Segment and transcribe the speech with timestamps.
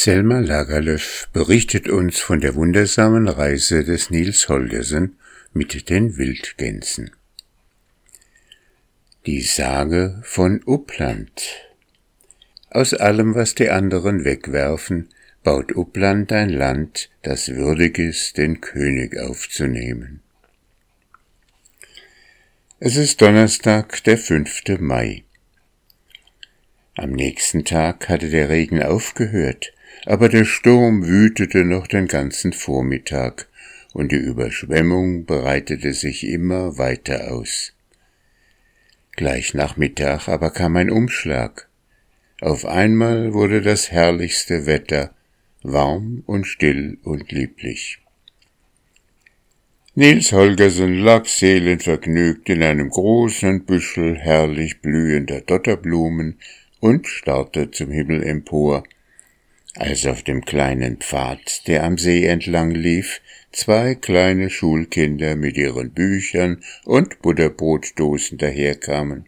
[0.00, 5.18] Selma Lagerlöf berichtet uns von der wundersamen Reise des Nils Holgersen
[5.52, 7.10] mit den Wildgänsen.
[9.26, 11.42] Die Sage von Uppland
[12.70, 15.08] Aus allem, was die anderen wegwerfen,
[15.42, 20.20] baut Uppland ein Land, das würdig ist, den König aufzunehmen.
[22.78, 25.24] Es ist Donnerstag, der fünfte Mai.
[26.94, 29.72] Am nächsten Tag hatte der Regen aufgehört,
[30.06, 33.48] aber der Sturm wütete noch den ganzen Vormittag,
[33.92, 37.72] und die Überschwemmung breitete sich immer weiter aus.
[39.16, 41.68] Gleich nach Mittag aber kam ein Umschlag.
[42.40, 45.12] Auf einmal wurde das herrlichste Wetter,
[45.62, 47.98] warm und still und lieblich.
[49.96, 56.38] Nils Holgersen lag seelenvergnügt in einem großen Büschel herrlich blühender Dotterblumen
[56.78, 58.84] und starrte zum Himmel empor,
[59.78, 63.20] als auf dem kleinen Pfad, der am See entlang lief,
[63.52, 69.26] zwei kleine Schulkinder mit ihren Büchern und Butterbrotdosen daherkamen.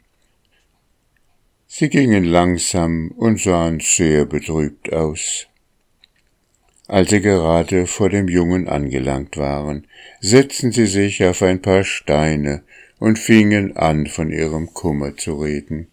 [1.67, 5.47] Sie gingen langsam und sahen sehr betrübt aus.
[6.89, 9.87] Als sie gerade vor dem Jungen angelangt waren,
[10.21, 12.65] setzten sie sich auf ein paar Steine
[12.99, 15.87] und fingen an, von ihrem Kummer zu reden.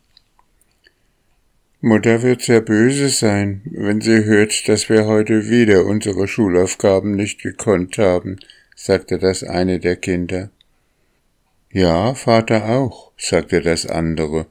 [1.87, 7.41] Mutter wird sehr böse sein, wenn sie hört, dass wir heute wieder unsere Schulaufgaben nicht
[7.41, 8.39] gekonnt haben,
[8.75, 10.49] sagte das eine der Kinder.
[11.71, 14.47] Ja, Vater auch, sagte das andere,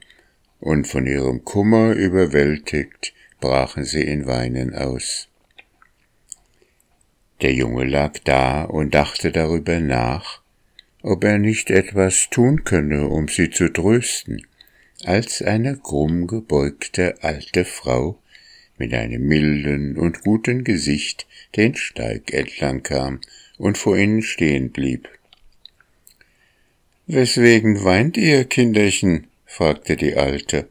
[0.61, 5.29] und von ihrem Kummer überwältigt brachen sie in Weinen aus.
[7.43, 10.41] Der Junge lag da und dachte darüber nach,
[11.03, 14.41] ob er nicht etwas tun könne, um sie zu trösten
[15.05, 18.19] als eine krumm gebeugte alte Frau
[18.79, 23.21] mit einem milden und guten Gesicht den Steig entlang kam
[23.59, 25.09] und vor ihnen stehen blieb.
[27.07, 29.29] Weswegen weint ihr, Kinderchen?
[29.45, 30.69] fragte die Alte,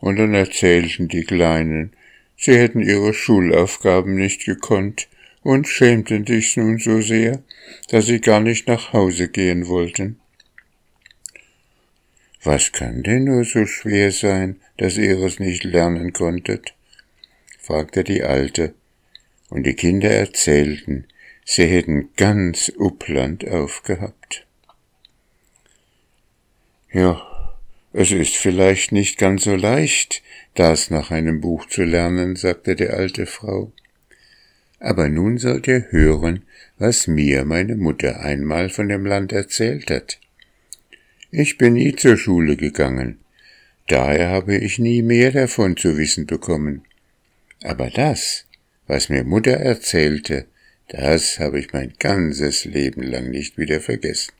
[0.00, 1.92] und dann erzählten die Kleinen,
[2.36, 5.08] sie hätten ihre Schulaufgaben nicht gekonnt
[5.42, 7.42] und schämten sich nun so sehr,
[7.88, 10.18] dass sie gar nicht nach Hause gehen wollten.
[12.44, 16.74] Was kann denn nur so schwer sein, dass ihr es nicht lernen konntet?
[17.58, 18.74] fragte die Alte,
[19.48, 21.06] und die Kinder erzählten,
[21.46, 24.46] sie hätten ganz Uppland aufgehabt.
[26.92, 27.54] Ja,
[27.94, 30.22] es ist vielleicht nicht ganz so leicht,
[30.54, 33.72] das nach einem Buch zu lernen, sagte die alte Frau.
[34.80, 36.44] Aber nun sollt ihr hören,
[36.76, 40.18] was mir meine Mutter einmal von dem Land erzählt hat.
[41.36, 43.18] Ich bin nie zur Schule gegangen,
[43.88, 46.84] daher habe ich nie mehr davon zu wissen bekommen.
[47.60, 48.46] Aber das,
[48.86, 50.46] was mir Mutter erzählte,
[50.86, 54.32] das habe ich mein ganzes Leben lang nicht wieder vergessen.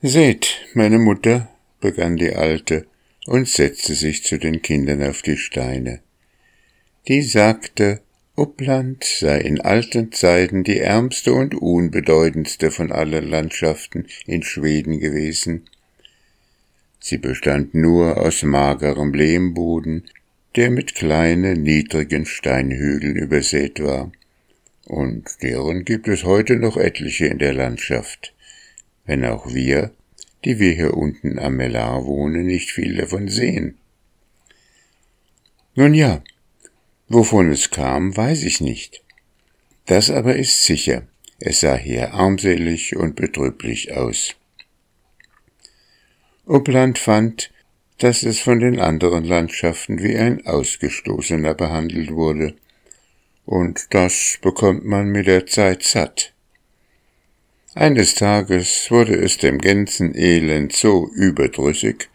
[0.00, 1.50] Seht, meine Mutter,
[1.82, 2.86] begann die Alte
[3.26, 6.00] und setzte sich zu den Kindern auf die Steine.
[7.06, 8.00] Die sagte,
[8.40, 15.66] Uppland sei in alten Zeiten die ärmste und unbedeutendste von allen Landschaften in Schweden gewesen.
[17.00, 20.04] Sie bestand nur aus magerem Lehmboden,
[20.56, 24.10] der mit kleinen, niedrigen Steinhügeln übersät war.
[24.86, 28.34] Und deren gibt es heute noch etliche in der Landschaft,
[29.04, 29.90] wenn auch wir,
[30.46, 33.76] die wir hier unten am Mellar wohnen, nicht viel davon sehen.
[35.74, 36.22] Nun ja,
[37.12, 39.02] Wovon es kam, weiß ich nicht.
[39.86, 41.08] Das aber ist sicher,
[41.40, 44.36] es sah hier armselig und betrüblich aus.
[46.46, 47.50] Uppland fand,
[47.98, 52.54] dass es von den anderen Landschaften wie ein Ausgestoßener behandelt wurde,
[53.44, 56.32] und das bekommt man mit der Zeit satt.
[57.74, 62.08] Eines Tages wurde es dem Gänsenelend so überdrüssig,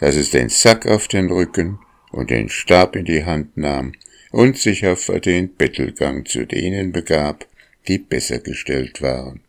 [0.00, 1.78] dass es den Sack auf den Rücken
[2.10, 3.94] und den Stab in die Hand nahm
[4.34, 7.46] und sich auf den Bettelgang zu denen begab,
[7.86, 9.42] die besser gestellt waren.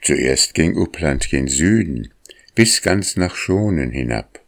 [0.00, 2.08] Zuerst ging Uppland gen Süden,
[2.54, 4.40] bis ganz nach Schonen hinab,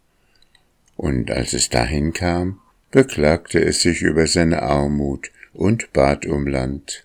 [0.95, 2.59] und als es dahin kam,
[2.89, 7.03] beklagte es sich über seine Armut und bat um Land.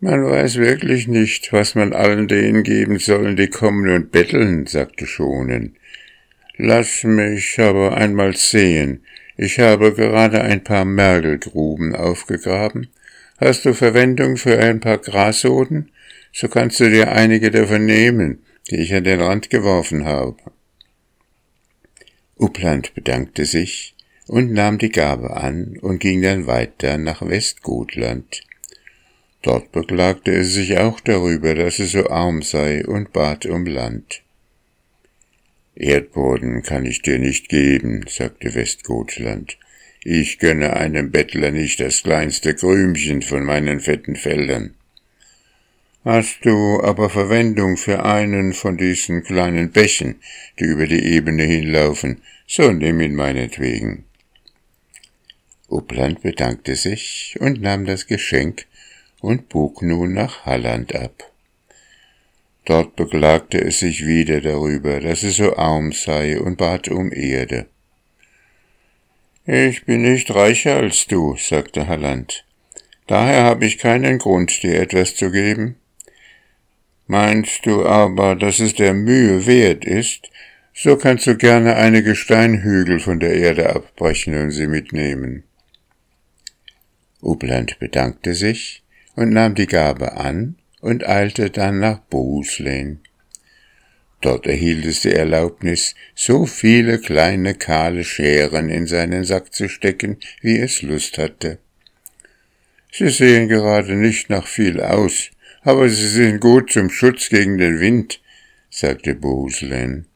[0.00, 5.06] Man weiß wirklich nicht, was man allen denen geben soll, die kommen und betteln, sagte
[5.06, 5.76] Schonen.
[6.56, 9.04] Lass mich aber einmal sehen,
[9.36, 12.88] ich habe gerade ein paar Mergelgruben aufgegraben.
[13.38, 15.90] Hast du Verwendung für ein paar Grassoden?
[16.32, 20.36] So kannst du dir einige davon nehmen, die ich an den Rand geworfen habe.
[22.38, 23.94] Uppland bedankte sich
[24.26, 28.42] und nahm die Gabe an und ging dann weiter nach Westgotland.
[29.42, 34.22] Dort beklagte es sich auch darüber, dass es so arm sei und bat um Land.
[35.76, 39.58] Erdboden kann ich dir nicht geben, sagte Westgotland.
[40.02, 44.74] Ich gönne einem Bettler nicht das kleinste Krümchen von meinen fetten Feldern.
[46.04, 50.20] Hast du aber Verwendung für einen von diesen kleinen Bächen,
[50.58, 54.04] die über die Ebene hinlaufen, so nimm ihn meinetwegen.
[55.68, 58.66] Uppland bedankte sich und nahm das Geschenk
[59.20, 61.32] und bog nun nach Halland ab.
[62.66, 67.66] Dort beklagte es sich wieder darüber, dass es so arm sei und bat um Erde.
[69.46, 72.44] Ich bin nicht reicher als du, sagte Halland.
[73.06, 75.76] Daher habe ich keinen Grund, dir etwas zu geben.
[77.06, 80.32] Meinst du aber, dass es der Mühe wert ist,
[80.74, 85.44] so kannst du gerne einige Steinhügel von der Erde abbrechen und sie mitnehmen.
[87.22, 88.82] Upland bedankte sich
[89.14, 93.00] und nahm die Gabe an und eilte dann nach Bohuslän.
[94.20, 100.18] Dort erhielt es die Erlaubnis, so viele kleine kahle Scheren in seinen Sack zu stecken,
[100.40, 101.58] wie es Lust hatte.
[102.92, 105.30] Sie sehen gerade nicht nach viel aus,
[105.62, 108.20] aber sie sind gut zum Schutz gegen den Wind,
[108.70, 110.06] sagte Bohuslän.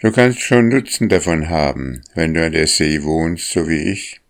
[0.00, 4.20] Du kannst schon Nutzen davon haben, wenn du an der See wohnst, so wie ich.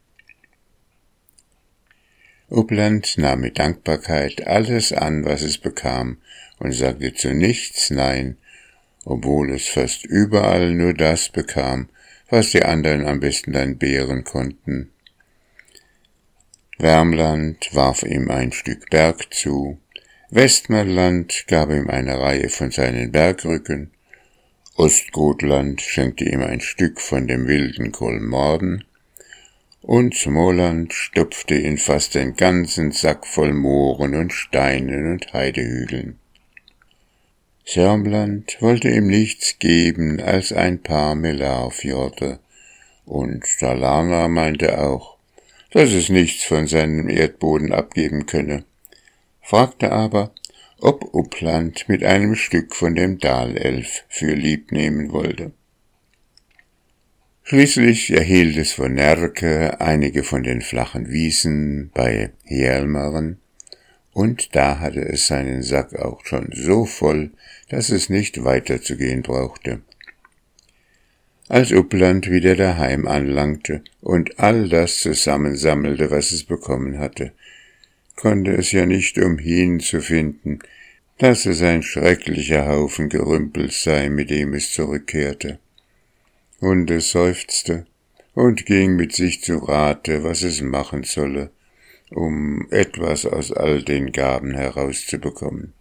[2.51, 6.19] Uppland nahm mit Dankbarkeit alles an, was es bekam,
[6.59, 8.37] und sagte zu nichts Nein,
[9.05, 11.89] obwohl es fast überall nur das bekam,
[12.31, 14.91] was die anderen am besten dann beeren konnten.
[16.79, 19.81] Wärmland warf ihm ein Stück Berg zu,
[20.31, 23.91] Westmerland gab ihm eine Reihe von seinen Bergrücken,
[24.77, 28.85] Ostgotland schenkte ihm ein Stück von dem wilden Kolmorden,
[29.89, 36.19] und Smoland stopfte ihn fast den ganzen Sack voll Mooren und Steinen und Heidehügeln.
[37.65, 42.39] Sörmland wollte ihm nichts geben als ein paar Melarfjorde,
[43.07, 45.17] und Dalarna meinte auch,
[45.71, 48.65] dass es nichts von seinem Erdboden abgeben könne,
[49.41, 50.35] fragte aber,
[50.81, 55.53] ob Uppland mit einem Stück von dem Dalelf für lieb nehmen wollte.
[57.49, 63.39] Schließlich erhielt es von Nerke einige von den flachen Wiesen bei Hjelmaren,
[64.13, 67.31] und da hatte es seinen Sack auch schon so voll,
[67.71, 69.81] dass es nicht weiterzugehen brauchte.
[71.49, 77.33] Als Uppland wieder daheim anlangte und all das zusammensammelte, was es bekommen hatte,
[78.15, 80.59] konnte es ja nicht umhin zu finden,
[81.17, 85.59] dass es ein schrecklicher Haufen Gerümpel sei, mit dem es zurückkehrte
[86.61, 87.87] und es seufzte
[88.35, 91.51] und ging mit sich zu Rate, was es machen solle,
[92.11, 95.73] um etwas aus all den Gaben herauszubekommen.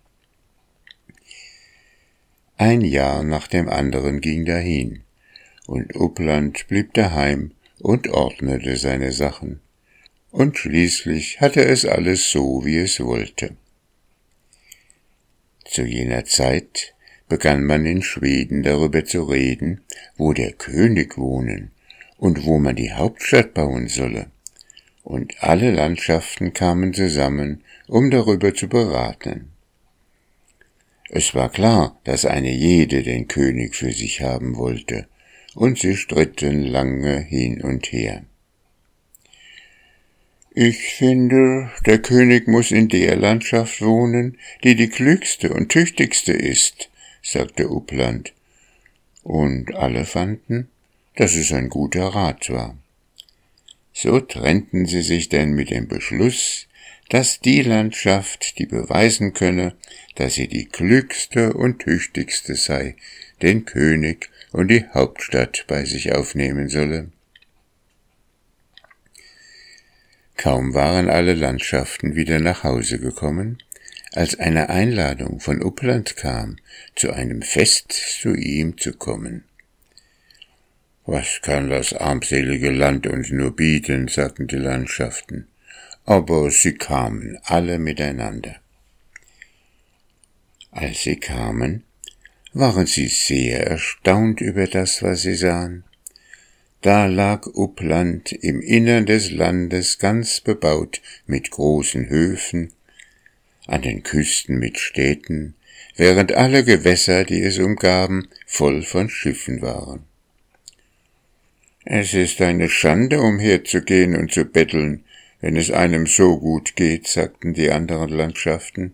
[2.58, 5.04] Ein Jahr nach dem anderen ging dahin,
[5.68, 9.60] und Uppland blieb daheim und ordnete seine Sachen,
[10.32, 13.56] und schließlich hatte es alles so, wie es wollte.
[15.66, 16.96] Zu jener Zeit
[17.28, 19.82] begann man in Schweden darüber zu reden,
[20.16, 21.72] wo der König wohnen
[22.18, 24.28] und wo man die Hauptstadt bauen solle.
[25.04, 29.52] Und alle Landschaften kamen zusammen, um darüber zu beraten.
[31.10, 35.08] Es war klar, dass eine jede den König für sich haben wollte,
[35.56, 38.24] und sie stritten lange hin und her.
[40.54, 46.90] Ich finde, der König muss in der Landschaft wohnen, die die klügste und tüchtigste ist,
[47.30, 48.34] sagte Uppland,
[49.22, 50.70] und alle fanden,
[51.16, 52.78] dass es ein guter Rat war.
[53.92, 56.68] So trennten sie sich denn mit dem Beschluss,
[57.10, 59.76] dass die Landschaft, die beweisen könne,
[60.16, 62.96] dass sie die klügste und tüchtigste sei,
[63.42, 67.12] den König und die Hauptstadt bei sich aufnehmen solle.
[70.38, 73.58] Kaum waren alle Landschaften wieder nach Hause gekommen,
[74.14, 76.58] als eine Einladung von Uppland kam,
[76.96, 79.44] zu einem Fest zu ihm zu kommen.
[81.06, 85.48] Was kann das armselige Land uns nur bieten, sagten die Landschaften,
[86.06, 88.58] aber sie kamen alle miteinander.
[90.72, 91.84] Als sie kamen,
[92.54, 95.84] waren sie sehr erstaunt über das, was sie sahen.
[96.82, 102.74] Da lag Uppland im Innern des Landes ganz bebaut mit großen Höfen,
[103.68, 105.56] an den Küsten mit Städten,
[105.96, 110.04] während alle Gewässer, die es umgaben, voll von Schiffen waren.
[111.86, 115.04] Es ist eine Schande, umherzugehen und zu betteln,
[115.40, 118.94] wenn es einem so gut geht, sagten die anderen Landschaften.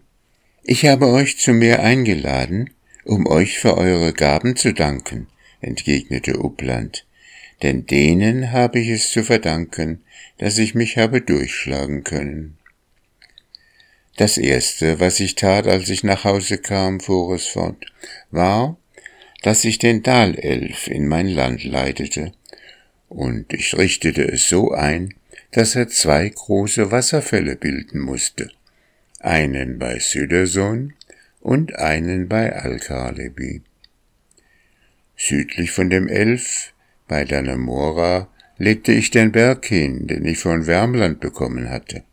[0.64, 2.70] Ich habe euch zu mir eingeladen,
[3.04, 5.28] um euch für eure Gaben zu danken,
[5.62, 7.06] entgegnete Uppland,
[7.62, 10.04] denn denen habe ich es zu verdanken,
[10.38, 12.58] dass ich mich habe durchschlagen können.
[14.16, 17.84] Das erste, was ich tat, als ich nach Hause kam, fuhr es fort,
[18.30, 18.78] war,
[19.42, 22.32] dass ich den Dalelf in mein Land leitete,
[23.10, 25.16] und ich richtete es so ein,
[25.52, 28.52] dass er zwei große Wasserfälle bilden musste,
[29.20, 30.94] einen bei Süderson
[31.42, 33.62] und einen bei Alkalebi.
[35.16, 36.74] Südlich von dem Elf,
[37.08, 42.04] bei Dannemora, legte ich den Berg hin, den ich von Wärmland bekommen hatte.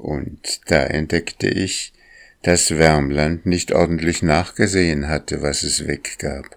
[0.00, 1.92] Und da entdeckte ich,
[2.42, 6.56] dass Wärmland nicht ordentlich nachgesehen hatte, was es weggab,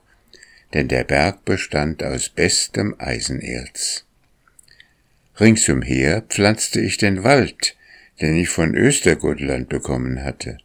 [0.74, 4.06] denn der Berg bestand aus bestem Eisenerz.
[5.42, 7.76] Ringsumher pflanzte ich den Wald,
[8.22, 10.60] den ich von Östergotland bekommen hatte.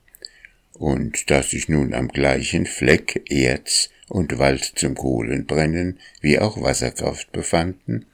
[0.74, 7.32] Und dass sich nun am gleichen Fleck Erz und Wald zum Kohlenbrennen wie auch Wasserkraft
[7.32, 8.06] befanden,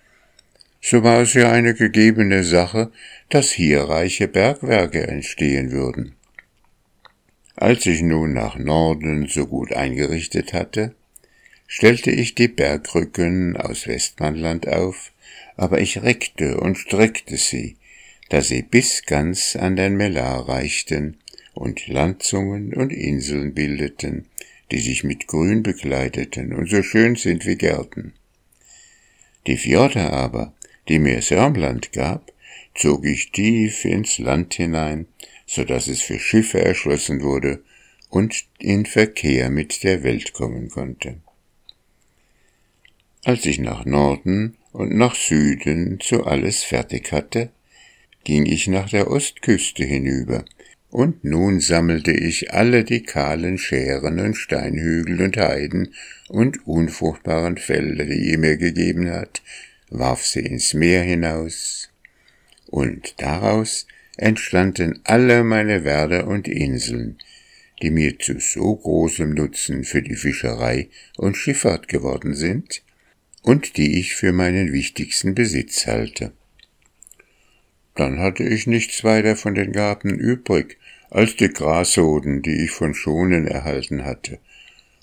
[0.86, 2.92] so war es ja eine gegebene Sache,
[3.30, 6.14] dass hier reiche Bergwerke entstehen würden.
[7.56, 10.94] Als ich nun nach Norden so gut eingerichtet hatte,
[11.66, 15.12] stellte ich die Bergrücken aus Westmanland auf,
[15.56, 17.76] aber ich reckte und streckte sie,
[18.28, 21.16] da sie bis ganz an den Melar reichten
[21.54, 24.26] und Landzungen und Inseln bildeten,
[24.70, 28.12] die sich mit Grün bekleideten und so schön sind wie Gärten.
[29.46, 30.52] Die Fjorde aber,
[30.88, 32.32] die mir Sörmland gab,
[32.74, 35.06] zog ich tief ins Land hinein,
[35.46, 37.62] so dass es für Schiffe erschlossen wurde
[38.08, 41.16] und in Verkehr mit der Welt kommen konnte.
[43.24, 47.50] Als ich nach Norden und nach Süden zu alles fertig hatte,
[48.24, 50.44] ging ich nach der Ostküste hinüber,
[50.90, 55.92] und nun sammelte ich alle die kahlen Schären und Steinhügel und Heiden
[56.28, 59.42] und unfruchtbaren Felder, die ihr mir gegeben hat,
[59.90, 61.90] warf sie ins Meer hinaus,
[62.66, 63.86] und daraus
[64.16, 67.18] entstanden alle meine Werder und Inseln,
[67.82, 72.82] die mir zu so großem Nutzen für die Fischerei und Schifffahrt geworden sind,
[73.42, 76.32] und die ich für meinen wichtigsten Besitz halte.
[77.94, 80.78] Dann hatte ich nichts weiter von den Gaben übrig,
[81.10, 84.38] als die Grashoden, die ich von Schonen erhalten hatte,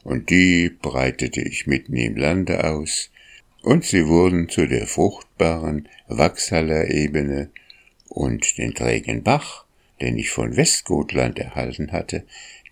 [0.03, 3.11] und die breitete ich mitten im Lande aus,
[3.61, 7.49] und sie wurden zu der fruchtbaren Wachshaller Ebene,
[8.07, 9.65] und den trägen Bach,
[10.01, 12.25] den ich von Westgotland erhalten hatte,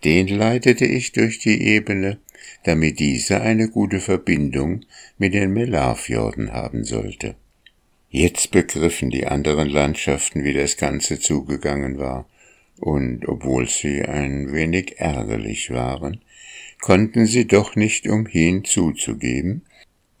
[0.04, 2.18] den leitete ich durch die Ebene,
[2.64, 4.84] damit dieser eine gute Verbindung
[5.18, 7.36] mit den Melarfjorden haben sollte.
[8.10, 12.28] Jetzt begriffen die anderen Landschaften, wie das Ganze zugegangen war,
[12.78, 16.20] und obwohl sie ein wenig ärgerlich waren,
[16.80, 19.62] konnten sie doch nicht umhin zuzugeben,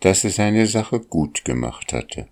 [0.00, 2.28] dass es seine Sache gut gemacht hatte.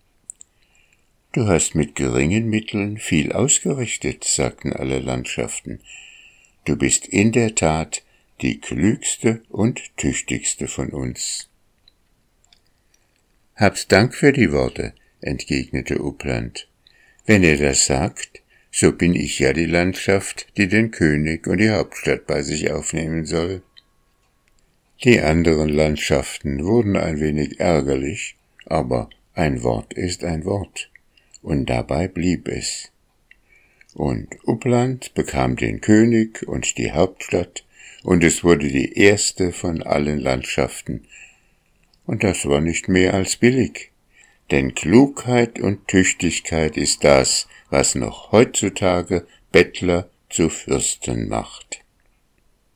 [1.33, 5.81] Du hast mit geringen Mitteln viel ausgerichtet, sagten alle Landschaften.
[6.65, 8.03] Du bist in der Tat
[8.41, 11.49] die klügste und tüchtigste von uns.
[13.57, 16.69] Habt Dank für die Worte, entgegnete Uppland.
[17.27, 21.71] Wenn ihr das sagt, so bin ich ja die Landschaft, die den König und die
[21.71, 23.63] Hauptstadt bei sich aufnehmen soll.
[25.05, 28.37] Die anderen Landschaften wurden ein wenig ärgerlich,
[28.67, 30.91] aber ein Wort ist ein Wort,
[31.41, 32.91] und dabei blieb es.
[33.95, 37.65] Und Uppland bekam den König und die Hauptstadt,
[38.03, 41.07] und es wurde die erste von allen Landschaften.
[42.05, 43.93] Und das war nicht mehr als billig,
[44.51, 51.85] denn Klugheit und Tüchtigkeit ist das, was noch heutzutage Bettler zu Fürsten macht.